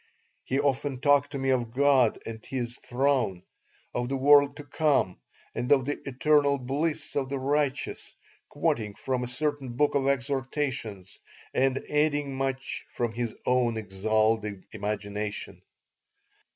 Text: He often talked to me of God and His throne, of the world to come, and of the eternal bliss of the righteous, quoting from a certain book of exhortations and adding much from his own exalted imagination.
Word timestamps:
He 0.43 0.59
often 0.59 0.99
talked 0.99 1.31
to 1.33 1.37
me 1.37 1.51
of 1.51 1.69
God 1.69 2.17
and 2.25 2.43
His 2.43 2.75
throne, 2.79 3.43
of 3.93 4.09
the 4.09 4.17
world 4.17 4.57
to 4.57 4.63
come, 4.63 5.19
and 5.53 5.71
of 5.71 5.85
the 5.85 5.99
eternal 6.09 6.57
bliss 6.57 7.15
of 7.15 7.29
the 7.29 7.37
righteous, 7.37 8.15
quoting 8.49 8.95
from 8.95 9.23
a 9.23 9.27
certain 9.27 9.73
book 9.73 9.93
of 9.93 10.07
exhortations 10.07 11.19
and 11.53 11.77
adding 11.87 12.33
much 12.35 12.83
from 12.89 13.11
his 13.13 13.35
own 13.45 13.77
exalted 13.77 14.63
imagination. 14.71 15.61